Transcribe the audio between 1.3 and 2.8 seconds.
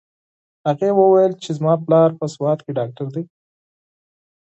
چې زما پلار په سوات کې